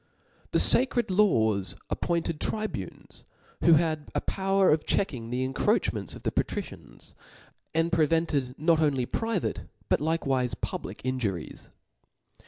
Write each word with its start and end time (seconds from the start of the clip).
The 0.49 0.57
facred 0.57 1.15
laws 1.15 1.75
appointed 1.91 2.39
tribunes, 2.41 3.23
whoh^d 3.61 4.07
a 4.15 4.21
power 4.21 4.71
of 4.71 4.83
checking 4.83 5.29
the 5.29 5.43
incroachments 5.43 6.15
of 6.15 6.23
the 6.23 6.31
pa 6.31 6.41
tricians, 6.41 7.13
and 7.75 7.91
pr^vepted 7.91 8.55
qot 8.55 8.79
only 8.79 9.05
private, 9.05 9.67
but 9.89 9.99
Iike« 9.99 10.25
wife 10.25 10.55
public 10.59 11.01
injuries. 11.03 11.69